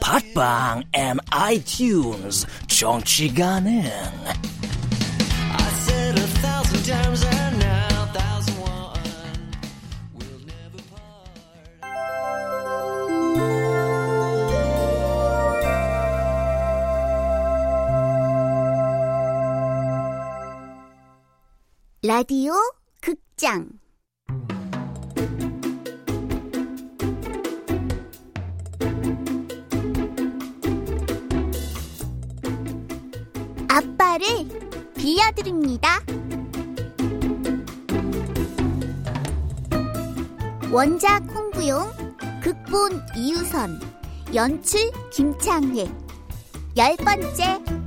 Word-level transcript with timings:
팟빵 0.00 0.82
앤 0.92 1.16
아이튠즈 1.30 2.46
정치 2.68 3.32
가능. 3.34 3.82
라디오 22.02 22.52
극장 23.00 23.77
아빠를 34.18 34.48
빌려드립니다. 34.94 36.00
원작 40.70 41.22
홍부용, 41.34 41.90
극본 42.42 43.00
이유선, 43.16 43.80
연출 44.34 44.90
김창회. 45.12 45.88
열 46.76 46.96
번째. 46.96 47.77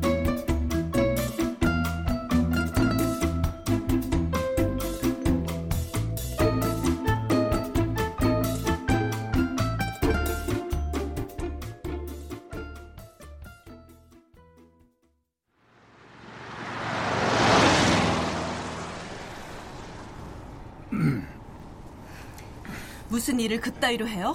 무슨 23.12 23.42
일을 23.42 23.60
그따위로 23.60 24.08
해요? 24.08 24.34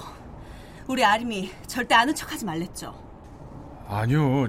우리 0.87 1.03
아림이 1.03 1.51
절대 1.65 1.95
아는 1.95 2.13
척하지 2.13 2.45
말랬죠. 2.45 2.93
아니요, 3.87 4.47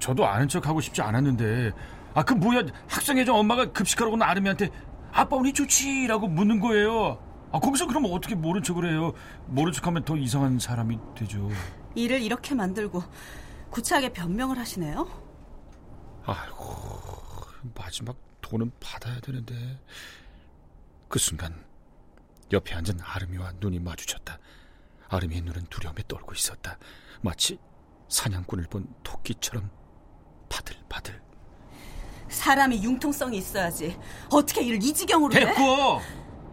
저, 0.00 0.14
도 0.14 0.26
아는 0.26 0.48
척 0.48 0.66
하고 0.66 0.80
싶지 0.80 1.02
않았는데, 1.02 1.72
아, 2.14 2.24
그 2.24 2.32
뭐야, 2.32 2.62
학생회장 2.88 3.36
엄마가 3.36 3.72
급식하라고 3.72 4.16
나름이한테 4.16 4.70
아빠 5.12 5.36
운이 5.36 5.52
좋지라고 5.52 6.26
묻는 6.26 6.58
거예요. 6.58 7.22
아, 7.52 7.60
거기서 7.60 7.86
그러면 7.86 8.12
어떻게 8.12 8.34
모른 8.34 8.62
척을 8.62 8.90
해요? 8.90 9.12
모른 9.46 9.72
척하면 9.72 10.04
더 10.04 10.16
이상한 10.16 10.58
사람이 10.58 10.98
되죠. 11.14 11.50
일을 11.94 12.22
이렇게 12.22 12.54
만들고 12.54 13.02
구차하게 13.68 14.14
변명을 14.14 14.58
하시네요. 14.58 15.06
아이고, 16.24 16.66
마지막 17.74 18.16
돈은 18.40 18.72
받아야 18.80 19.20
되는데. 19.20 19.54
그 21.08 21.18
순간 21.18 21.54
옆에 22.52 22.74
앉은 22.74 22.98
아름이와 23.02 23.52
눈이 23.60 23.80
마주쳤다. 23.80 24.38
아름이의 25.08 25.42
눈은 25.42 25.66
두려움에 25.70 26.02
떨고 26.08 26.32
있었다. 26.34 26.78
마치 27.20 27.58
사냥꾼을 28.08 28.66
본 28.70 28.86
토끼처럼 29.02 29.70
바들바들. 30.48 31.20
사람이 32.28 32.82
융통성이 32.82 33.38
있어야지. 33.38 33.96
어떻게 34.30 34.62
일을 34.62 34.82
이 34.82 34.92
지경으로 34.92 35.34
해? 35.34 35.44
됐고! 35.46 36.00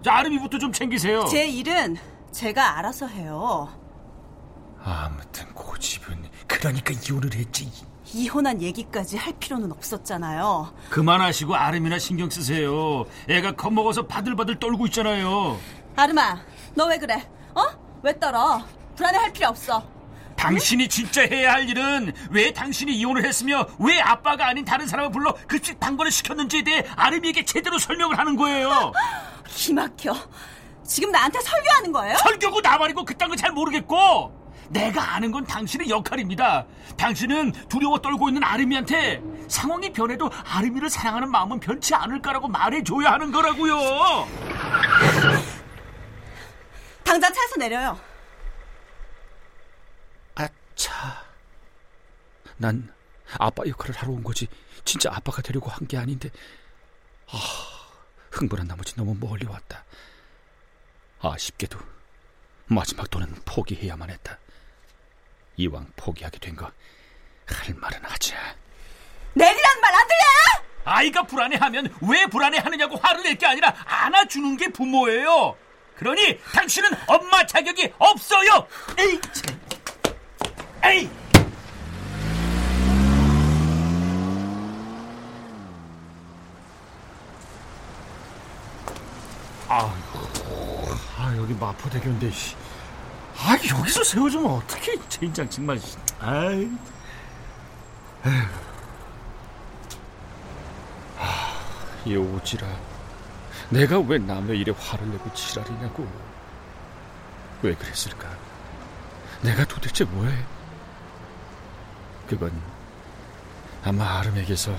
자, 0.03 0.17
아름이부터 0.17 0.59
좀 0.59 0.71
챙기세요. 0.71 1.25
제 1.25 1.47
일은 1.47 1.97
제가 2.31 2.77
알아서 2.77 3.07
해요. 3.07 3.69
아무튼 4.83 5.51
고집은 5.53 6.25
그러니까 6.47 6.93
이혼을 6.93 7.33
했지. 7.33 7.71
이혼한 8.13 8.61
얘기까지 8.61 9.17
할 9.17 9.33
필요는 9.39 9.71
없었잖아요. 9.71 10.73
그만하시고 10.89 11.55
아름이나 11.55 11.97
신경 11.97 12.29
쓰세요. 12.29 13.05
애가 13.29 13.53
겁먹어서 13.53 14.07
바들바들 14.07 14.59
떨고 14.59 14.85
있잖아요. 14.87 15.57
아름아, 15.95 16.39
너왜 16.75 16.97
그래? 16.97 17.23
어? 17.55 17.61
왜 18.01 18.17
떨어? 18.19 18.63
불안해할 18.95 19.31
필요 19.33 19.47
없어. 19.49 19.83
당신이 20.35 20.87
진짜 20.89 21.21
해야 21.21 21.53
할 21.53 21.69
일은 21.69 22.11
왜 22.31 22.51
당신이 22.51 22.91
이혼을 22.95 23.23
했으며 23.23 23.65
왜 23.79 24.01
아빠가 24.01 24.47
아닌 24.47 24.65
다른 24.65 24.87
사람을 24.87 25.11
불러 25.11 25.33
급식 25.47 25.79
당번을 25.79 26.11
시켰는지에 26.11 26.63
대해 26.63 26.83
아름이에게 26.95 27.45
제대로 27.45 27.77
설명을 27.77 28.17
하는 28.17 28.35
거예요. 28.35 28.91
기막혀. 29.47 30.13
지금 30.85 31.11
나한테 31.11 31.39
설교하는 31.39 31.91
거예요? 31.93 32.17
설교고 32.17 32.59
나발이고 32.61 33.05
그딴 33.05 33.29
거 33.29 33.35
잘 33.37 33.51
모르겠고 33.51 34.41
내가 34.69 35.15
아는 35.15 35.31
건 35.31 35.45
당신의 35.45 35.89
역할입니다. 35.89 36.65
당신은 36.97 37.53
두려워 37.69 37.99
떨고 37.99 38.27
있는 38.29 38.43
아름이한테 38.43 39.21
상황이 39.47 39.93
변해도 39.93 40.29
아름이를 40.51 40.89
사랑하는 40.89 41.29
마음은 41.29 41.59
변치 41.59 41.93
않을 41.95 42.21
거라고 42.21 42.47
말해줘야 42.49 43.11
하는 43.11 43.31
거라고요. 43.31 43.77
당장 47.13 47.31
차에서 47.31 47.57
내려요. 47.57 47.99
아차. 50.35 51.23
난 52.57 52.91
아빠 53.37 53.63
역할을 53.67 53.95
하러 53.95 54.11
온 54.13 54.23
거지. 54.23 54.47
진짜 54.83 55.11
아빠가 55.13 55.41
되려고 55.43 55.69
한 55.69 55.87
게 55.87 55.97
아닌데. 55.97 56.29
아, 57.27 57.37
흥분한 58.31 58.67
나머지 58.67 58.95
너무 58.95 59.15
멀리 59.19 59.45
왔다. 59.45 59.83
아쉽게도 61.21 61.77
마지막 62.65 63.09
돈은 63.09 63.35
포기해야만 63.45 64.09
했다. 64.09 64.39
이왕 65.57 65.91
포기하게 65.95 66.39
된 66.39 66.55
거 66.55 66.71
할 67.45 67.75
말은 67.75 68.03
하자. 68.05 68.35
내리란 69.33 69.81
말 69.81 69.93
안 69.93 70.07
들려? 70.07 70.23
아이가 70.85 71.23
불안해하면 71.23 71.95
왜 72.01 72.25
불안해하느냐고 72.25 72.95
화를 72.97 73.21
낼 73.23 73.35
게 73.37 73.45
아니라 73.45 73.75
안아주는 73.85 74.57
게 74.57 74.69
부모예요. 74.69 75.55
그러니 75.97 76.39
당신은 76.53 76.89
엄마 77.07 77.45
자격이 77.45 77.93
없어요. 77.97 78.67
에이, 78.97 79.19
참. 79.33 79.59
에이. 80.85 81.09
아, 89.69 89.95
아 91.17 91.35
여기 91.37 91.53
마포대교인데. 91.53 92.31
아 93.37 93.57
여기서 93.77 94.03
세워주면 94.03 94.51
어떻게 94.51 94.97
젠장 95.09 95.49
정말. 95.49 95.79
아이. 96.19 96.69
아, 101.17 101.53
이 102.05 102.15
오지라. 102.15 102.67
내가 103.69 103.99
왜 103.99 104.17
남의 104.17 104.59
일에 104.59 104.71
화를 104.71 105.09
내고 105.09 105.31
지랄이냐고. 105.33 106.07
왜 107.61 107.73
그랬을까? 107.75 108.29
내가 109.41 109.65
도대체 109.65 110.03
뭐해? 110.05 110.33
그건 112.27 112.51
아마 113.83 114.19
아름에게서 114.19 114.73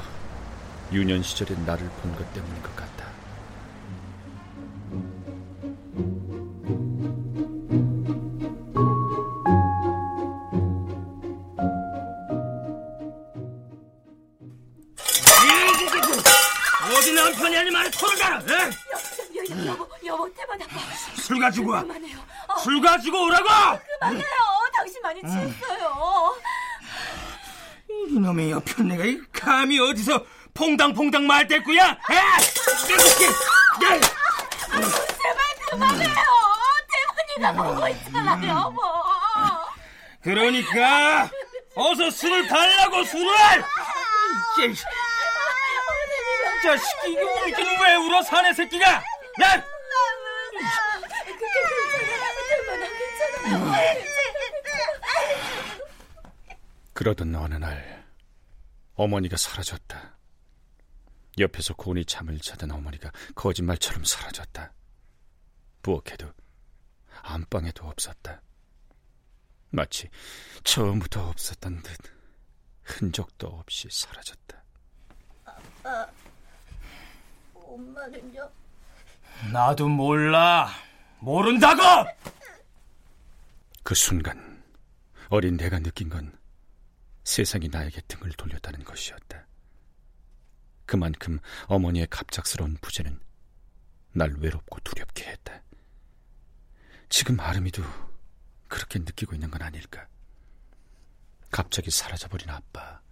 유년 0.93 1.23
시절의 1.23 1.59
나를 1.65 1.89
본 2.03 2.15
것 2.15 2.31
때문인 2.33 2.63
것 2.63 2.75
같다. 2.77 3.07
술 21.35 21.41
가지고 21.41 21.71
와. 21.73 21.83
그만해요. 21.83 22.17
어, 22.49 22.59
술 22.59 22.81
가지고 22.81 23.25
오라고. 23.25 23.45
그만해요. 23.99 24.25
당신 24.77 25.03
많이 25.03 25.21
취했어요. 25.21 26.37
이놈의 27.89 28.53
옆편 28.53 28.87
내가 28.89 29.05
이 29.05 29.19
감히 29.33 29.81
어디서 29.81 30.25
퐁당퐁당 30.55 31.27
말대꾸야? 31.27 31.83
에? 31.91 32.15
이렇게. 32.89 33.25
야! 33.27 34.01
제발 34.71 35.45
그만해요. 35.71 36.15
태만이가 37.37 37.53
보고 37.65 37.89
있잖아, 37.89 38.41
여보. 38.49 38.81
그러니까 40.23 41.29
어서 41.75 42.11
술을 42.11 42.47
달라고 42.47 43.03
술을. 43.05 43.35
이 44.61 44.75
자식이 46.63 47.13
이거 47.13 47.23
울기는 47.43 47.81
왜 47.83 47.95
울어 47.97 48.23
사내 48.23 48.53
새끼가? 48.53 48.89
야! 49.43 49.74
그러던 56.93 57.35
어느 57.35 57.55
날 57.55 58.07
어머니가 58.95 59.37
사라졌다. 59.37 60.17
옆에서 61.39 61.75
고운히 61.75 62.05
잠을 62.05 62.39
자던 62.39 62.71
어머니가 62.71 63.11
거짓말처럼 63.35 64.05
사라졌다. 64.05 64.73
부엌에도 65.83 66.33
안방에도 67.23 67.87
없었다. 67.87 68.41
마치 69.71 70.09
처음부터 70.63 71.29
없었던 71.29 71.83
듯 71.83 71.99
흔적도 72.85 73.49
없이 73.49 73.89
사라졌다. 73.91 74.63
아빠, 75.45 76.09
엄마는요? 77.55 78.49
나도 79.53 79.89
몰라. 79.89 80.71
모른다고! 81.19 81.83
그 83.85 83.95
순간 83.95 84.65
어린 85.29 85.59
내가 85.59 85.79
느낀 85.79 86.09
건 86.09 86.37
세상이 87.23 87.69
나에게 87.69 88.01
등을 88.09 88.33
돌렸다는 88.33 88.83
것이었다. 88.83 89.47
그만큼 90.87 91.39
어머니의 91.67 92.07
갑작스러운 92.09 92.79
부재는 92.81 93.21
날 94.13 94.33
외롭고 94.39 94.81
두렵게 94.81 95.27
했다. 95.27 95.63
지금 97.11 97.39
아름이도 97.39 97.83
그렇게 98.69 98.99
느끼고 99.01 99.35
있는 99.35 99.51
건 99.51 99.61
아닐까? 99.61 100.09
갑자기 101.51 101.91
사라져버린 101.91 102.49
아빠, 102.49 103.03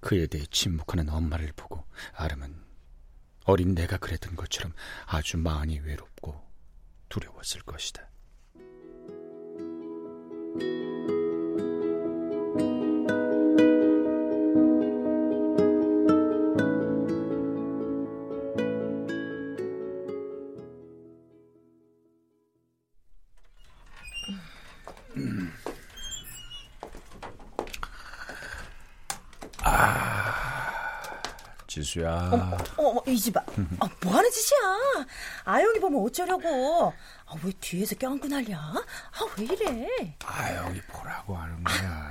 그에 0.00 0.26
대해 0.26 0.44
침묵하는 0.50 1.08
엄마를 1.08 1.52
보고 1.54 1.86
아름은 2.14 2.64
어린 3.44 3.76
내가 3.76 3.96
그랬던 3.96 4.34
것처럼 4.34 4.72
아주 5.06 5.38
많이 5.38 5.78
외롭고 5.78 6.44
두려웠을 7.08 7.62
것이다. 7.62 8.10
Thank 10.58 11.10
you. 11.10 11.15
지수야. 31.96 32.30
어머, 32.32 32.56
어머 32.76 33.02
이 33.06 33.18
집아. 33.18 33.40
아, 33.80 33.88
뭐 34.02 34.14
하는 34.14 34.30
짓이야? 34.30 35.06
아영이 35.44 35.80
보면 35.80 36.02
어쩌려고? 36.04 36.92
아, 37.26 37.34
왜 37.42 37.50
뒤에서 37.60 37.94
껴안고 37.96 38.28
난리야? 38.28 38.58
아, 38.58 38.84
왜 39.38 39.44
이래? 39.44 40.16
아영이 40.24 40.80
보라고 40.82 41.36
하는 41.36 41.64
거야. 41.64 42.10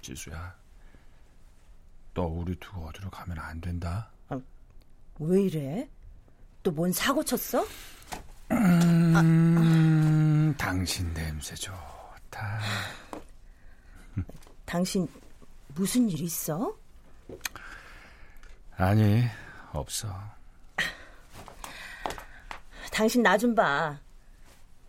지수야. 0.00 0.54
너 2.14 2.22
우리 2.22 2.56
두고 2.58 2.86
어디로 2.88 3.10
가면 3.10 3.38
안 3.38 3.60
된다. 3.60 4.10
왜 5.18 5.42
이래? 5.42 5.88
또 6.62 6.72
뭔 6.72 6.92
사고 6.92 7.22
쳤어? 7.22 7.64
음, 8.52 10.54
당신 10.58 11.12
냄새 11.14 11.54
좋다. 11.54 12.60
당신 14.64 15.06
무슨 15.68 16.08
일 16.08 16.20
있어? 16.22 16.74
아니, 18.84 19.24
없어. 19.72 20.08
당신 22.92 23.22
나 23.22 23.36
좀 23.36 23.54
봐. 23.54 23.98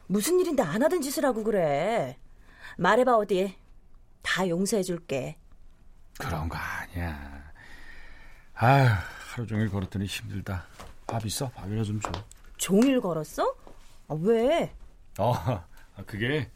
무슨 0.07 0.39
일인데 0.39 0.63
안 0.63 0.81
하던 0.81 1.01
짓을 1.01 1.25
하고 1.25 1.43
그래. 1.43 2.17
말해봐 2.77 3.15
어디. 3.17 3.55
다 4.21 4.47
용서해줄게. 4.47 5.37
그런 6.19 6.47
거 6.49 6.57
아니야. 6.57 7.51
아휴, 8.55 8.87
하루 9.33 9.47
종일 9.47 9.69
걸었더니 9.69 10.05
힘들다. 10.05 10.65
밥 11.07 11.25
있어? 11.25 11.49
밥이나 11.49 11.83
좀 11.83 11.99
줘. 11.99 12.11
종일 12.57 13.01
걸었어? 13.01 13.43
아, 14.07 14.15
왜? 14.21 14.73
어, 15.17 15.33
그게 16.05 16.49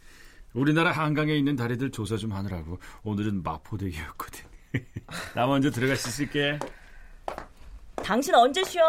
우리나라 0.54 0.92
한강에 0.92 1.34
있는 1.34 1.56
다리들 1.56 1.92
조사 1.92 2.16
좀 2.18 2.32
하느라고 2.32 2.80
오늘은 3.04 3.44
마포대교였거든. 3.44 4.46
나 5.36 5.46
먼저 5.48 5.70
들어갈 5.70 5.96
수 5.98 6.10
있을게. 6.10 6.60
당신 8.06 8.36
언제 8.36 8.64
쉬어? 8.64 8.84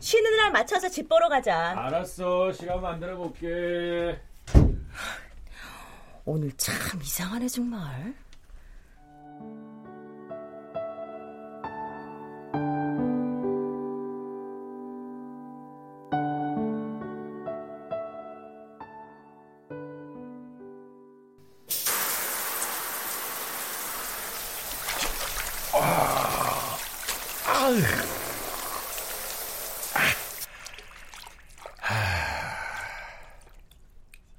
쉬는 0.00 0.36
날 0.36 0.50
맞춰서 0.50 0.88
집 0.88 1.08
보러 1.08 1.28
가자. 1.28 1.74
알았어, 1.78 2.50
시간 2.50 2.80
만들어 2.80 3.16
볼게. 3.16 4.20
오늘 6.24 6.50
참 6.56 7.00
이상하네 7.00 7.46
정말. 7.46 8.14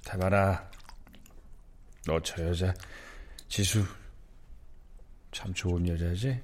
대만아, 0.02 0.70
너저 2.06 2.42
여자 2.48 2.72
지수 3.46 3.84
참 5.30 5.52
좋은 5.52 5.86
여자지? 5.86 6.42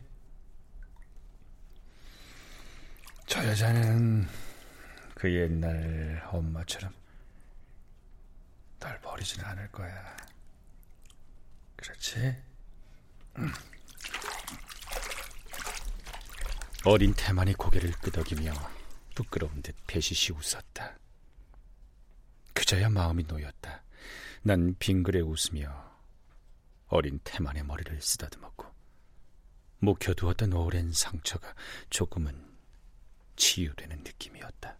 저 3.26 3.42
여자는 3.48 4.28
그 5.14 5.32
옛날 5.32 6.22
엄마처럼 6.30 6.92
널 8.78 9.00
버리진 9.00 9.42
않을 9.42 9.72
거야. 9.72 10.16
그렇지? 11.76 12.36
응. 13.38 13.73
어린 16.86 17.14
태만이 17.16 17.54
고개를 17.54 17.92
끄덕이며 17.92 18.52
부끄러운 19.14 19.62
듯 19.62 19.74
배시시 19.86 20.32
웃었다. 20.32 20.98
그저야 22.52 22.90
마음이 22.90 23.24
놓였다. 23.24 23.82
난 24.42 24.76
빙그레 24.78 25.20
웃으며 25.20 25.72
어린 26.88 27.18
태만의 27.24 27.64
머리를 27.64 28.02
쓰다듬었고 28.02 28.66
묵혀두었던 29.78 30.52
오랜 30.52 30.92
상처가 30.92 31.54
조금은 31.88 32.54
치유되는 33.36 34.04
느낌이었다. 34.04 34.76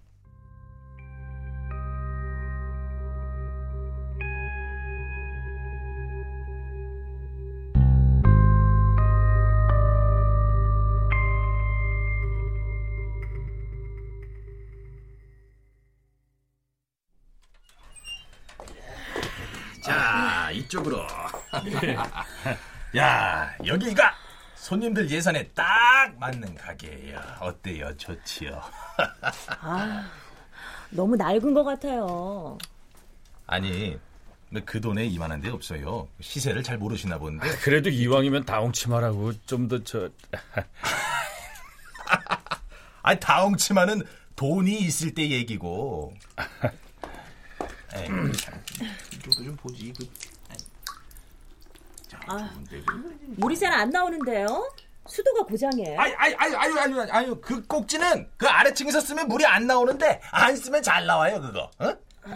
이쪽으로. 20.74 21.06
야, 22.96 23.54
여기가 23.64 24.14
손님들 24.56 25.08
예산에 25.10 25.48
딱 25.48 26.12
맞는 26.18 26.54
가게예요. 26.56 27.20
어때요? 27.40 27.96
좋지요? 27.96 28.62
아, 29.60 30.08
너무 30.90 31.16
낡은 31.16 31.54
것 31.54 31.64
같아요. 31.64 32.58
아니, 33.46 33.98
그 34.64 34.80
돈에 34.80 35.04
이만한 35.06 35.40
데 35.40 35.50
없어요. 35.50 36.08
시세를 36.20 36.62
잘 36.62 36.78
모르시나 36.78 37.18
본데. 37.18 37.48
그래도 37.58 37.90
이왕이면 37.90 38.44
다홍치 38.44 38.88
말하고 38.88 39.32
좀 39.46 39.68
더 39.68 39.82
저... 39.84 40.08
아니 43.02 43.20
다홍치마는 43.20 44.02
돈이 44.34 44.78
있을 44.78 45.14
때 45.14 45.28
얘기고. 45.30 46.14
이것도 47.94 49.44
좀 49.44 49.56
보지. 49.56 49.92
그. 49.96 50.06
아, 52.26 52.50
무리새는 53.36 53.76
안 53.76 53.90
나오는데요? 53.90 54.70
수도가 55.06 55.44
고장이에요. 55.44 56.00
아니, 56.00 56.14
아니, 56.14 56.34
아니, 56.36 56.56
아니, 56.56 56.78
아니, 56.80 57.00
아니, 57.00 57.10
아니, 57.10 57.40
그 57.40 57.62
꼭지는 57.66 58.28
그 58.36 58.46
아래층에서 58.48 59.00
쓰면 59.00 59.28
물이 59.28 59.44
안 59.44 59.66
나오는데 59.66 60.20
안 60.30 60.56
쓰면 60.56 60.82
잘 60.82 61.04
나와요, 61.06 61.40
그거. 61.40 61.70
어? 61.78 61.94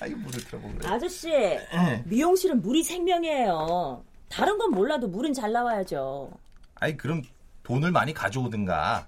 아이 0.00 0.10
물을 0.10 0.44
들어보고 0.44 0.74
그래. 0.78 0.88
아저씨, 0.88 1.30
미용실은 2.04 2.60
물이 2.60 2.82
생명이에요. 2.82 4.04
다른 4.28 4.58
건 4.58 4.72
몰라도 4.72 5.08
물은 5.08 5.32
잘 5.32 5.52
나와야죠. 5.52 6.30
아니 6.74 6.96
그럼 6.96 7.22
돈을 7.62 7.90
많이 7.92 8.12
가져오든가. 8.12 9.06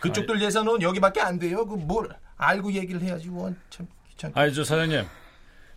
그쪽들 0.00 0.40
예산은 0.40 0.82
여기밖에 0.82 1.20
안 1.20 1.38
돼요. 1.38 1.66
그 1.66 1.74
뭘 1.76 2.08
알고 2.36 2.72
얘기를 2.72 3.00
해야지. 3.02 3.28
원 3.30 3.58
참 3.70 3.88
귀찮. 4.10 4.30
아이 4.34 4.52
저 4.54 4.62
사장님 4.62 5.04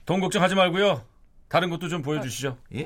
돈 0.05 0.19
걱정하지 0.19 0.53
말고요. 0.55 1.01
다른 1.49 1.69
것도 1.71 1.89
좀 1.89 2.01
보여주시죠. 2.03 2.57
예? 2.75 2.85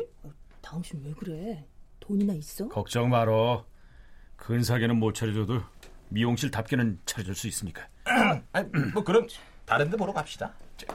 당신 0.62 1.04
왜 1.04 1.14
그래? 1.14 1.66
돈이나 2.00 2.34
있어? 2.34 2.68
걱정 2.70 3.10
말어. 3.10 3.66
근사계는 4.38 4.98
못 4.98 5.14
차려줘도 5.14 5.62
미용실 6.08 6.50
답게는 6.50 7.00
차려줄 7.06 7.36
수 7.36 7.48
있으니까. 7.48 7.88
아니 8.54 8.70
뭐 8.94 9.04
그럼 9.04 9.28
다른 9.66 9.90
데 9.90 9.98
보러 9.98 10.14
갑시다. 10.14 10.54
자, 10.78 10.88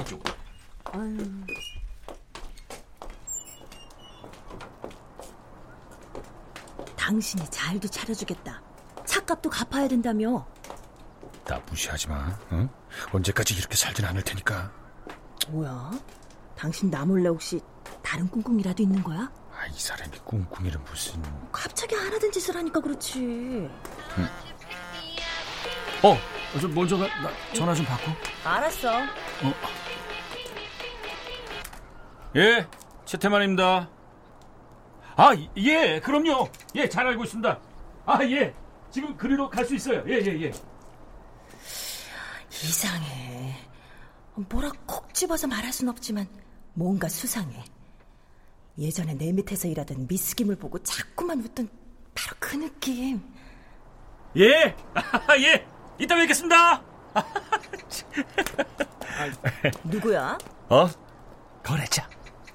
이쪽으로. 0.00 0.34
아유. 0.92 1.18
당신이 6.96 7.44
잘도 7.50 7.88
차려주겠다. 7.88 8.62
차값도 9.04 9.50
갚아야 9.50 9.88
된다며. 9.88 10.46
나 11.44 11.58
무시하지 11.68 12.08
마. 12.08 12.38
응? 12.52 12.68
언제까지 13.12 13.54
이렇게 13.54 13.76
살진 13.76 14.04
않을 14.06 14.22
테니까. 14.22 14.72
뭐야? 15.48 15.90
당신 16.60 16.90
나 16.90 17.06
몰래 17.06 17.26
혹시 17.30 17.58
다른 18.02 18.28
꿍꿍이라도 18.28 18.82
있는 18.82 19.02
거야? 19.02 19.32
아, 19.50 19.66
이 19.66 19.80
사람이 19.80 20.12
꿍꿍이는 20.26 20.84
무슨. 20.84 21.22
갑자기 21.50 21.96
안 21.96 22.12
하던 22.12 22.30
짓을 22.30 22.54
하니까 22.54 22.78
그렇지. 22.80 23.18
응. 23.18 23.70
어, 26.02 26.16
저 26.60 26.68
먼저 26.68 26.98
가, 26.98 27.06
나 27.22 27.30
전화 27.54 27.72
좀 27.74 27.86
받고. 27.86 28.12
알았어. 28.44 29.00
어. 29.00 29.54
예, 32.36 32.68
최태만입니다. 33.06 33.88
아, 35.16 35.30
예, 35.56 35.98
그럼요. 36.00 36.46
예, 36.74 36.86
잘 36.90 37.06
알고 37.06 37.24
있습니다. 37.24 37.58
아, 38.04 38.18
예. 38.24 38.54
지금 38.90 39.16
그리로 39.16 39.48
갈 39.48 39.64
수 39.64 39.74
있어요. 39.74 40.04
예, 40.06 40.16
예, 40.20 40.42
예. 40.42 40.52
이상해. 42.52 43.56
뭐라 44.34 44.70
콕 44.84 45.14
집어서 45.14 45.46
말할 45.46 45.72
순 45.72 45.88
없지만 45.88 46.28
뭔가 46.74 47.08
수상해. 47.08 47.64
예전에 48.78 49.14
내 49.14 49.32
밑에서 49.32 49.68
일하던 49.68 50.06
미스 50.06 50.34
김을 50.34 50.56
보고 50.56 50.78
자꾸만 50.82 51.40
웃던 51.40 51.68
바로 52.14 52.36
그 52.38 52.56
느낌. 52.56 53.20
예, 54.36 54.74
아, 54.94 55.36
예. 55.38 55.66
이따 55.98 56.14
뵙겠습니다. 56.16 56.82
누구야? 59.84 60.38
어? 60.68 60.88
거래자. 61.62 62.08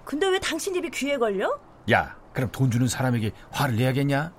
근데 0.04 0.28
왜 0.28 0.40
당신 0.40 0.74
입이 0.76 0.90
귀에 0.92 1.18
걸려? 1.18 1.60
야, 1.92 2.18
그럼 2.34 2.50
돈 2.52 2.72
주는 2.72 2.88
사람에게 2.88 3.32
화를 3.52 3.76
내야겠냐? 3.76 4.34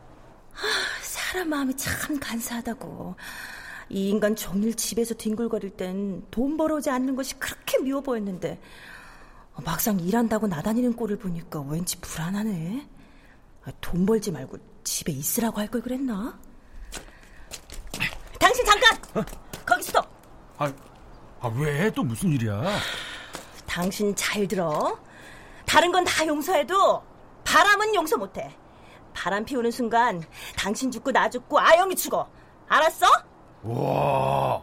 사람 1.03 1.51
마음이 1.51 1.77
참 1.77 2.19
간사하다고. 2.19 3.15
이 3.89 4.09
인간 4.09 4.35
종일 4.35 4.75
집에서 4.75 5.15
뒹굴거릴 5.15 5.77
땐 5.77 6.25
돈 6.31 6.57
벌어오지 6.57 6.91
않는 6.91 7.15
것이 7.15 7.39
그렇게 7.39 7.79
미워 7.79 8.01
보였는데 8.01 8.61
막상 9.65 9.99
일한다고 10.01 10.47
나다니는 10.47 10.95
꼴을 10.97 11.19
보니까 11.19 11.61
왠지 11.61 11.99
불안하네. 12.01 12.87
아, 13.65 13.71
돈 13.81 14.07
벌지 14.07 14.31
말고 14.31 14.59
집에 14.85 15.13
있으라고 15.13 15.59
할 15.61 15.69
걸 15.69 15.81
그랬나? 15.81 16.39
당신 18.39 18.65
잠깐! 18.65 19.25
거기 19.65 19.83
스톱! 19.83 20.07
아, 20.59 20.73
아, 21.41 21.49
왜? 21.57 21.91
또 21.91 22.03
무슨 22.05 22.31
일이야? 22.33 22.63
당신 23.67 24.15
잘 24.15 24.47
들어. 24.47 24.97
다른 25.65 25.91
건 25.91 26.05
다 26.05 26.25
용서해도 26.27 27.03
바람은 27.45 27.95
용서 27.95 28.17
못해. 28.17 28.57
바람 29.13 29.45
피우는 29.45 29.71
순간 29.71 30.23
당신 30.57 30.91
죽고 30.91 31.11
나 31.11 31.29
죽고 31.29 31.59
아영이 31.59 31.97
죽어. 31.97 32.29
알았어? 32.69 33.07
와, 33.63 34.63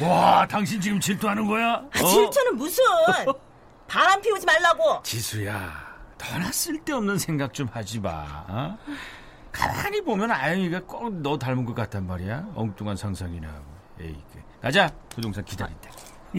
와, 0.00 0.46
당신 0.48 0.80
지금 0.80 0.98
질투하는 0.98 1.46
거야? 1.46 1.82
아, 1.92 1.98
질투는 1.98 2.56
무슨? 2.56 2.82
바람 3.88 4.20
피우지 4.20 4.44
말라고. 4.46 5.02
지수야, 5.02 5.72
더나 6.18 6.52
쓸데없는 6.52 7.18
생각 7.18 7.54
좀 7.54 7.66
하지 7.72 7.98
마. 8.00 8.44
어? 8.48 8.78
가만히 9.50 10.02
보면 10.04 10.30
아영이가 10.30 10.80
꼭 10.84 11.10
너 11.22 11.38
닮은 11.38 11.64
것 11.64 11.74
같단 11.74 12.06
말이야. 12.06 12.48
엉뚱한 12.54 12.96
상상이나 12.96 13.48
하고. 13.48 13.64
에이, 14.00 14.22
그. 14.32 14.40
가자. 14.60 14.88
부동산 15.08 15.44
기다린다. 15.44 15.90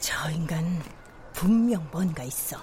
저 0.00 0.30
인간 0.30 0.82
분명 1.32 1.86
뭔가 1.90 2.22
있어. 2.24 2.58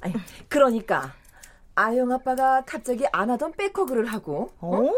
아니, 0.00 0.14
그러니까 0.48 1.12
아영 1.74 2.10
아빠가 2.12 2.62
갑자기 2.66 3.04
안 3.12 3.30
하던 3.30 3.52
백허그를 3.52 4.06
하고 4.06 4.52
어? 4.58 4.90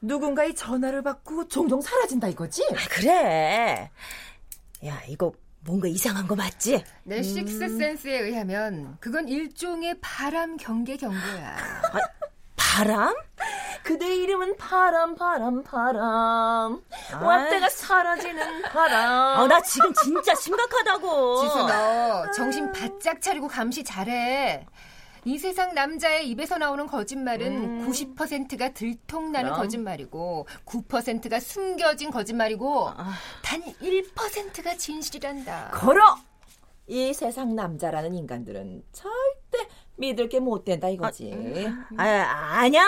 누군가의 0.00 0.54
전화를 0.54 1.02
받고 1.02 1.48
종종 1.48 1.80
사라진다 1.80 2.28
이거지? 2.28 2.62
아, 2.72 2.76
그래. 2.90 3.90
야, 4.86 5.02
이거 5.08 5.32
뭔가 5.64 5.88
이상한 5.88 6.26
거 6.26 6.34
맞지? 6.34 6.82
내 7.04 7.22
식스 7.22 7.76
센스에 7.76 8.20
의하면 8.20 8.96
그건 9.00 9.28
일종의 9.28 9.98
바람 10.00 10.56
경계 10.56 10.96
경고야. 10.96 11.56
아, 11.92 11.98
바람? 12.56 13.14
그대 13.90 14.14
이름은 14.18 14.56
바람 14.56 15.16
바람 15.16 15.64
바람 15.64 16.80
왔다가 17.20 17.68
사라지는 17.68 18.62
바람 18.62 19.40
아, 19.40 19.46
나 19.48 19.60
지금 19.62 19.92
진짜 19.94 20.32
심각하다고 20.32 21.40
지수 21.40 21.58
너 21.66 22.30
정신 22.30 22.70
바짝 22.70 23.20
차리고 23.20 23.48
감시 23.48 23.82
잘해 23.82 24.64
이 25.24 25.38
세상 25.38 25.74
남자의 25.74 26.28
입에서 26.28 26.56
나오는 26.56 26.86
거짓말은 26.86 27.80
음. 27.82 27.90
90%가 27.90 28.72
들통나는 28.74 29.50
그럼. 29.50 29.60
거짓말이고 29.60 30.46
9%가 30.64 31.40
숨겨진 31.40 32.12
거짓말이고 32.12 32.90
아. 32.90 33.12
단 33.42 33.60
1%가 33.60 34.76
진실이란다. 34.76 35.72
걸어 35.74 36.16
이 36.86 37.12
세상 37.12 37.56
남자라는 37.56 38.14
인간들은 38.14 38.84
절대 38.92 39.39
믿을 40.00 40.28
게 40.28 40.40
못 40.40 40.64
된다 40.64 40.88
이거지 40.88 41.32
아, 41.98 42.02
아 42.04 42.68
니야. 42.68 42.82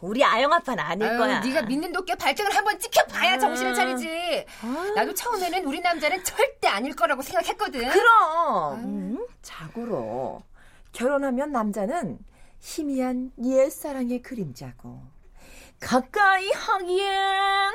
우리 0.00 0.22
아영 0.24 0.52
아빠는 0.52 0.82
아닐 0.82 1.06
아유, 1.06 1.18
거야. 1.18 1.40
네가 1.40 1.62
믿는 1.62 1.92
도끼 1.92 2.14
발등을 2.14 2.54
한번 2.54 2.78
찍혀봐야 2.78 3.38
정신을 3.38 3.74
차리지. 3.74 4.44
나도 4.96 5.14
처음에는 5.14 5.64
우리 5.66 5.80
남자는 5.80 6.24
절대 6.24 6.68
아닐 6.68 6.94
거라고 6.96 7.22
생각했거든. 7.22 7.88
그럼 7.90 8.74
음, 8.84 9.26
자고로 9.42 10.42
결혼하면 10.92 11.52
남자는 11.52 12.18
희미한 12.60 13.30
옛사랑의 13.42 14.22
그림자고 14.22 15.02
가까이 15.80 16.50
하기엔 16.50 17.74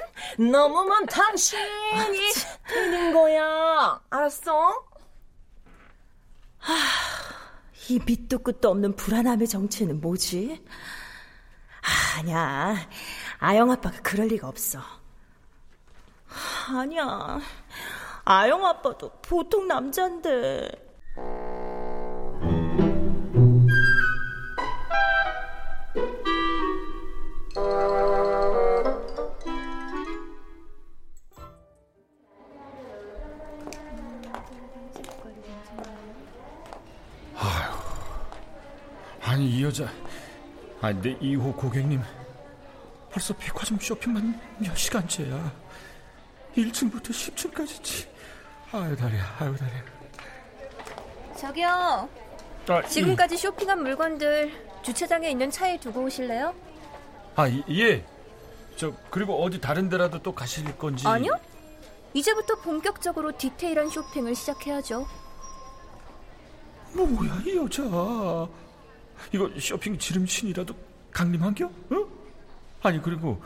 너무 0.51 0.83
먼 0.85 1.05
당신이 1.05 2.31
되는 2.67 3.13
거야 3.13 3.99
알았어? 4.09 4.83
이 7.89 7.99
밑도 8.05 8.39
끝도 8.39 8.69
없는 8.69 8.95
불안함의 8.95 9.47
정체는 9.47 9.99
뭐지? 9.99 10.63
아니야. 12.17 12.75
아영 13.39 13.71
아빠가 13.71 13.99
그럴 14.03 14.27
리가 14.27 14.47
없어. 14.47 14.79
아니야. 16.71 17.39
아영 18.25 18.63
아빠도 18.63 19.11
보통 19.23 19.67
남잔데. 19.67 20.69
여자 39.69 39.85
아, 40.81 40.91
근데 40.91 41.15
2호 41.19 41.55
고객님 41.55 42.01
벌써 43.11 43.33
백화점 43.35 43.77
쇼핑만 43.79 44.39
몇 44.59 44.75
시간째야. 44.75 45.51
1층부터 46.55 47.09
10층까지지. 47.09 48.07
아유 48.71 48.95
다리야, 48.95 49.35
아유 49.39 49.55
다리야. 49.57 49.83
저기요. 51.37 52.09
아, 52.67 52.81
지금까지 52.83 53.37
쇼핑한 53.37 53.81
물건들 53.81 54.51
주차장에 54.83 55.29
있는 55.31 55.49
차에 55.49 55.79
두고 55.79 56.03
오실래요? 56.03 56.53
아, 57.35 57.49
예. 57.49 58.05
저 58.75 58.93
그리고 59.09 59.43
어디 59.43 59.59
다른 59.59 59.89
데라도 59.89 60.19
또 60.21 60.33
가실 60.33 60.65
건지. 60.77 61.07
아니요. 61.07 61.33
이제부터 62.13 62.55
본격적으로 62.61 63.37
디테일한 63.37 63.89
쇼핑을 63.89 64.35
시작해야죠. 64.35 65.05
뭐야 66.93 67.41
이 67.45 67.57
여자. 67.57 67.83
이거 69.31 69.49
쇼핑 69.59 69.97
지름신이라도 69.97 70.75
강림한겨? 71.11 71.65
어? 71.65 72.07
아니 72.83 73.01
그리고 73.01 73.41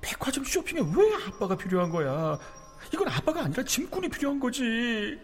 백화점 0.00 0.44
쇼핑에 0.44 0.80
왜 0.80 1.14
아빠가 1.26 1.56
필요한 1.56 1.90
거야? 1.90 2.38
이건 2.92 3.08
아빠가 3.08 3.42
아니라 3.42 3.62
짐꾼이 3.62 4.08
필요한 4.08 4.40
거지. 4.40 5.18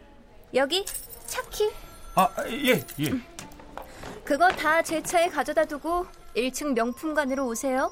여기 0.55 0.85
차키. 1.27 1.71
아, 2.15 2.29
예, 2.49 2.85
예. 3.01 3.13
그거 4.25 4.49
다 4.51 4.83
제 4.83 5.03
차에 5.03 5.29
가져다 5.29 5.65
두고 5.65 6.07
1층 6.37 6.75
명품관으로 6.75 7.47
오세요. 7.47 7.91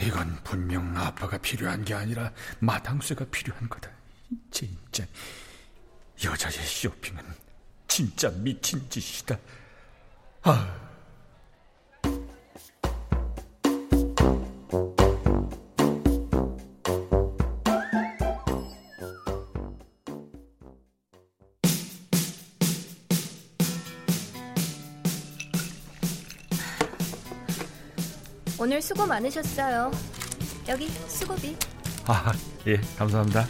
이건 0.00 0.36
분명 0.44 0.96
아빠가 0.96 1.38
필요한 1.38 1.84
게 1.84 1.94
아니라 1.94 2.32
마당쇠가 2.60 3.24
필요한 3.30 3.68
거다. 3.68 3.90
진짜 4.50 5.04
여자의 6.24 6.54
쇼핑은 6.54 7.22
진짜 7.88 8.30
미친 8.30 8.88
짓이다. 8.90 9.38
아. 10.42 10.86
오늘 28.58 28.82
수고 28.82 29.06
많으셨어요. 29.06 29.90
여기 30.68 30.88
수고비. 31.08 31.56
아, 32.06 32.32
예, 32.66 32.76
감사합니다. 32.98 33.46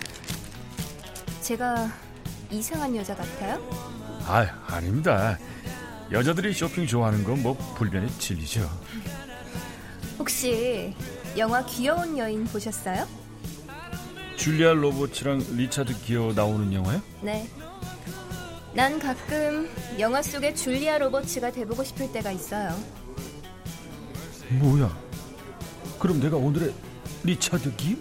제가 1.40 2.05
이상한 2.50 2.94
여자 2.96 3.14
같아요? 3.14 3.60
아, 4.26 4.46
아닙니다. 4.66 5.38
여자들이 6.12 6.52
쇼핑 6.52 6.86
좋아하는 6.86 7.24
건 7.24 7.36
뭐 7.42 7.54
불변의 7.76 8.10
진리죠. 8.18 8.68
혹시 10.18 10.94
영화 11.36 11.64
귀여운 11.66 12.16
여인 12.16 12.44
보셨어요? 12.44 13.06
줄리아 14.36 14.72
로버츠랑 14.72 15.42
리차드 15.56 16.00
기어 16.02 16.32
나오는 16.34 16.72
영화요? 16.72 17.00
네. 17.22 17.48
난 18.74 18.98
가끔 18.98 19.68
영화 19.98 20.22
속의 20.22 20.54
줄리아 20.54 20.98
로버츠가 20.98 21.50
돼보고 21.52 21.82
싶을 21.84 22.12
때가 22.12 22.30
있어요. 22.32 22.78
뭐야? 24.50 24.96
그럼 25.98 26.20
내가 26.20 26.36
오늘의 26.36 26.72
리차드 27.24 27.74
기어? 27.76 28.00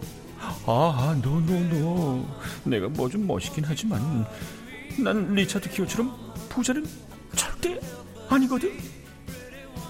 아, 0.68 1.16
no 1.22 1.40
no 1.42 1.60
no. 1.70 2.26
내가 2.64 2.88
뭐 2.90 3.08
좀 3.10 3.28
멋있긴 3.28 3.64
하지만 3.66 4.26
난 5.00 5.34
리차드 5.36 5.70
기어처럼 5.70 6.16
부자는 6.50 6.86
절대 7.36 7.80
아니거든. 8.30 8.72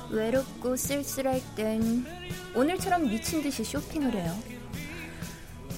외롭고 0.09 0.75
쓸쓸할 0.75 1.41
땐 1.55 2.05
오늘처럼 2.55 3.03
미친 3.07 3.41
듯이 3.41 3.63
쇼핑을 3.63 4.13
해요. 4.13 4.35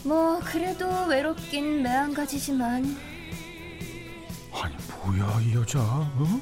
뭐 0.03 0.39
그래도 0.39 1.05
외롭긴 1.05 1.83
매한가지지만 1.83 2.97
아니 4.53 4.75
뭐야 5.05 5.41
이 5.41 5.53
여자? 5.55 5.79
어? 5.79 6.41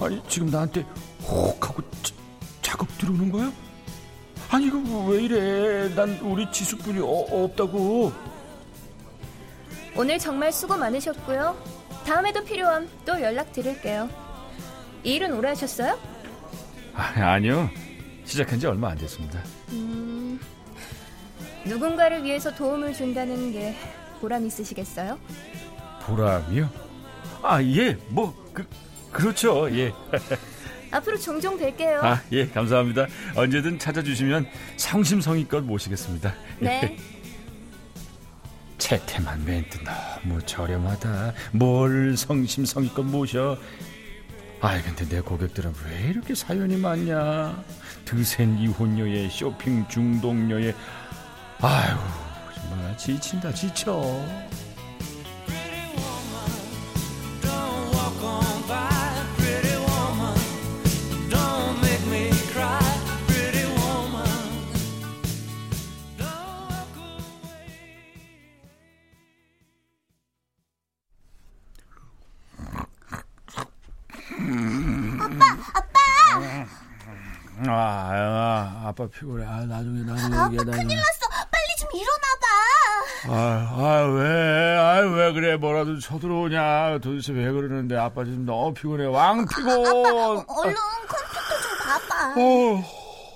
아니 0.00 0.22
지금 0.28 0.48
나한테 0.50 0.84
혹 1.22 1.66
하고 1.68 1.82
자, 2.02 2.14
작업 2.62 2.86
들어오는 2.98 3.30
거야? 3.32 3.50
아니 4.50 4.66
이거 4.66 4.78
왜 5.08 5.22
이래? 5.22 5.94
난 5.94 6.18
우리 6.20 6.50
지수뿐이 6.50 7.00
어, 7.00 7.44
없다고. 7.44 8.12
오늘 9.96 10.18
정말 10.18 10.52
수고 10.52 10.76
많으셨고요. 10.76 11.56
다음에도 12.06 12.44
필요함 12.44 12.88
또 13.04 13.20
연락 13.20 13.52
드릴게요. 13.52 14.08
이 15.02 15.14
일은 15.14 15.32
오래 15.34 15.48
하셨어요? 15.48 15.98
아, 16.94 17.02
아니요. 17.32 17.68
시작한 18.24 18.58
지 18.58 18.66
얼마 18.66 18.90
안 18.90 18.98
됐습니다. 18.98 19.42
음, 19.70 20.40
누군가를 21.64 22.24
위해서 22.24 22.54
도움을 22.54 22.92
준다는 22.94 23.52
게 23.52 23.74
보람 24.20 24.46
있으시겠어요? 24.46 25.18
보람이요? 26.02 26.68
아, 27.42 27.62
예. 27.62 27.96
뭐 28.08 28.34
그, 28.52 28.66
그렇죠. 29.12 29.68
예. 29.76 29.92
앞으로 30.94 31.18
종종 31.18 31.58
뵐게요. 31.58 32.04
아, 32.04 32.22
예. 32.32 32.46
감사합니다. 32.48 33.06
언제든 33.34 33.78
찾아주시면 33.78 34.46
성심성의껏 34.76 35.64
모시겠습니다. 35.64 36.32
네. 36.60 36.96
채태만 38.78 39.44
멘트 39.44 39.78
너무 39.82 40.40
저렴하다. 40.42 41.34
뭘 41.52 42.16
성심성의껏 42.16 43.04
모셔. 43.04 43.58
아이 44.60 44.80
근데 44.82 45.06
내 45.08 45.20
고객들은 45.20 45.74
왜 45.84 46.10
이렇게 46.10 46.34
사연이 46.34 46.76
많냐 46.76 47.62
드센 48.06 48.56
이혼녀의 48.56 49.28
쇼핑 49.28 49.86
중독녀의 49.88 50.74
아유 51.60 51.96
정말 52.54 52.96
지친다 52.96 53.52
지쳐 53.52 54.24
아, 78.94 79.02
아빠 79.02 79.06
피곤해. 79.08 79.44
아, 79.44 79.64
나중에 79.66 80.02
나중에 80.04 80.36
아빠 80.36 80.52
얘기해. 80.52 80.64
큰일 80.64 80.96
났어. 80.96 81.28
빨리 81.50 81.76
좀 81.78 81.88
일어나봐. 81.94 82.46
아, 83.26 83.74
아, 83.76 84.06
왜, 84.06 84.78
아, 84.78 85.00
왜 85.00 85.32
그래? 85.32 85.56
뭐라도 85.56 85.98
쳐들어오냐? 85.98 86.98
도대체 86.98 87.32
왜 87.32 87.50
그러는데? 87.50 87.96
아빠 87.96 88.24
지금 88.24 88.44
너무 88.46 88.72
피곤해. 88.72 89.06
왕 89.06 89.44
피곤. 89.46 89.72
아 89.86 90.44
빠, 90.44 90.54
얼른 90.62 90.76
컴퓨터 91.08 91.60
좀 91.62 91.78
봐봐. 92.08 92.34
어, 92.36 92.84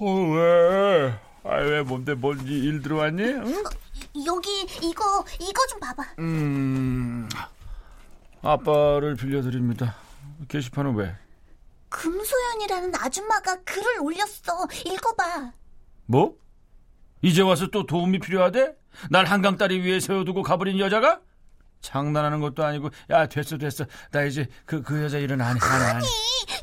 어, 0.00 0.30
왜? 0.36 1.14
아, 1.44 1.56
왜 1.56 1.82
뭔데 1.82 2.14
뭔지 2.14 2.52
일 2.52 2.80
들어왔니? 2.82 3.22
응? 3.22 3.64
여기 4.26 4.62
이거 4.82 5.24
이거 5.40 5.66
좀 5.68 5.80
봐봐. 5.80 6.02
음, 6.20 7.28
아빠를 8.42 9.16
빌려드립니다. 9.16 9.96
게시판은 10.48 10.94
왜? 10.94 11.14
금소연이라는 11.88 12.94
아줌마가 12.96 13.56
글을 13.62 14.00
올렸어. 14.00 14.66
읽어봐. 14.84 15.52
뭐? 16.06 16.36
이제 17.22 17.42
와서 17.42 17.66
또 17.68 17.86
도움이 17.86 18.20
필요하대? 18.20 18.74
날 19.10 19.24
한강 19.24 19.56
다리 19.56 19.80
위에 19.80 20.00
세워두고 20.00 20.42
가버린 20.42 20.78
여자가? 20.78 21.20
장난하는 21.80 22.40
것도 22.40 22.64
아니고 22.64 22.90
야 23.10 23.28
됐어 23.28 23.56
됐어 23.56 23.84
나 24.10 24.22
이제 24.24 24.48
그, 24.64 24.82
그 24.82 25.02
여자 25.04 25.18
일은 25.18 25.40
안 25.40 25.56
해. 25.56 25.60
해. 25.60 25.84
아니, 25.84 26.06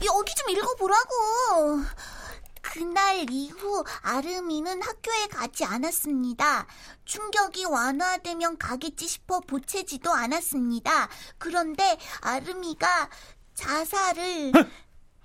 여기 0.05 0.35
좀 0.35 0.49
읽어보라고. 0.49 1.81
그날 2.61 3.25
이후 3.29 3.83
아름이는 4.01 4.81
학교에 4.81 5.27
가지 5.27 5.63
않았습니다. 5.63 6.65
충격이 7.05 7.65
완화되면 7.65 8.57
가겠지 8.57 9.07
싶어 9.07 9.39
보채지도 9.39 10.11
않았습니다. 10.11 11.07
그런데 11.38 11.97
아름이가 12.21 13.09
자살을 13.53 14.51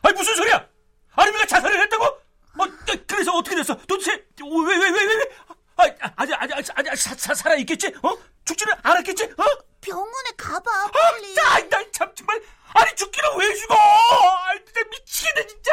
아니 0.02 0.14
무슨 0.16 0.34
소리야? 0.36 0.66
아름이가 1.12 1.46
자살을 1.46 1.80
했다고? 1.82 2.04
어, 2.04 2.66
그래서 3.06 3.32
어떻게 3.32 3.56
됐어? 3.56 3.74
도대체 3.86 4.12
왜 4.12 4.76
왜 4.76 4.78
왜 4.78 4.90
왜 4.90 5.14
왜? 5.14 5.36
아, 5.76 6.12
아직 6.16 6.34
아직 6.34 6.54
아직 6.76 6.76
아직 6.76 7.34
살아 7.34 7.54
있겠지? 7.56 7.88
어? 8.02 8.16
죽지는 8.44 8.74
않았겠지? 8.82 9.24
어? 9.24 9.44
병원에 9.80 10.30
가봐 10.36 10.90
빨리. 10.90 11.34
아, 11.40 11.58
난참 11.70 12.14
정말 12.14 12.42
아니 12.74 12.94
죽기는 12.96 13.28
왜 13.38 13.54
죽어? 13.54 13.74
아, 13.74 14.54
진짜 14.66 14.80
미치겠네 14.90 15.46
진짜. 15.46 15.70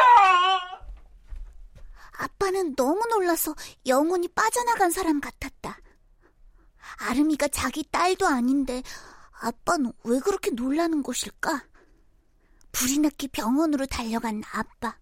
아빠는 2.12 2.74
너무 2.74 3.00
놀라서 3.10 3.54
영혼이 3.86 4.28
빠져나간 4.28 4.90
사람 4.90 5.20
같았다. 5.20 5.78
아름이가 7.00 7.48
자기 7.48 7.84
딸도 7.90 8.26
아닌데 8.26 8.82
아빠는 9.40 9.92
왜 10.04 10.18
그렇게 10.20 10.50
놀라는 10.50 11.02
것일까? 11.02 11.62
불이 12.72 12.98
났기 12.98 13.28
병원으로 13.28 13.86
달려간 13.86 14.42
아빠. 14.52 14.96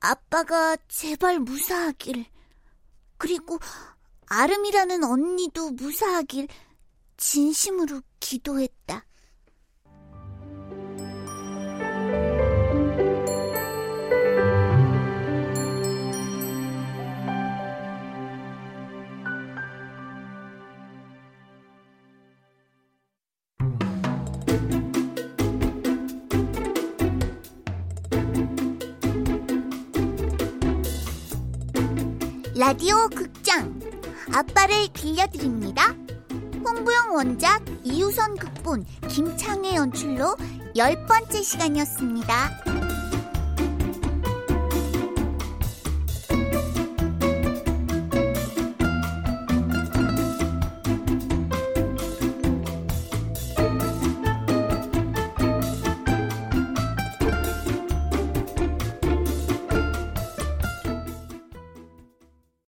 아빠가 0.00 0.76
제발 0.88 1.38
무사하길. 1.40 2.26
그리고 3.18 3.58
아름이라는 4.26 5.04
언니도 5.04 5.70
무사하길 5.70 6.48
진심으로 7.16 8.02
기도했다. 8.20 9.05
라디오 32.58 33.08
극장 33.10 33.78
아빠를 34.32 34.88
빌려드립니다. 34.94 35.94
홍부영 36.64 37.14
원작 37.14 37.62
이유선 37.84 38.36
극본 38.36 38.86
김창의 39.08 39.76
연출로 39.76 40.34
열 40.74 41.04
번째 41.04 41.42
시간이었습니다. 41.42 42.75